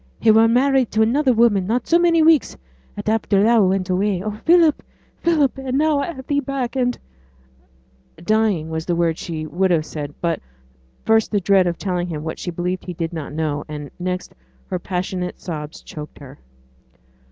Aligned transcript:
He 0.19 0.31
were 0.31 0.47
married 0.47 0.89
to 0.93 1.03
another 1.03 1.31
woman 1.31 1.67
not 1.67 1.85
so 1.85 1.99
many 1.99 2.23
weeks 2.23 2.57
at 2.97 3.07
after 3.07 3.43
thou 3.43 3.67
went 3.67 3.87
away. 3.87 4.23
Oh, 4.23 4.31
Philip, 4.31 4.81
Philip! 5.19 5.59
and 5.59 5.77
now 5.77 5.99
I 5.99 6.11
have 6.11 6.25
thee 6.25 6.39
back, 6.39 6.75
and' 6.75 6.97
'Dying' 8.23 8.71
was 8.71 8.87
the 8.87 8.95
word 8.95 9.19
she 9.19 9.45
would 9.45 9.69
have 9.69 9.85
said, 9.85 10.15
but 10.19 10.39
first 11.05 11.29
the 11.29 11.39
dread 11.39 11.67
of 11.67 11.77
telling 11.77 12.07
him 12.07 12.23
what 12.23 12.39
she 12.39 12.49
believed 12.49 12.85
he 12.85 12.93
did 12.95 13.13
not 13.13 13.31
know, 13.31 13.63
and 13.67 13.91
next 13.99 14.33
her 14.71 14.79
passionate 14.79 15.39
sobs, 15.39 15.83
choked 15.83 16.17
her. 16.17 16.39